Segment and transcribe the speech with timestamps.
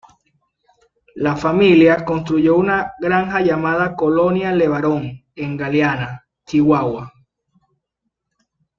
[1.13, 7.13] La familia construyó una granja llamada "Colonia LeBaron" en Galeana, Chihuahua.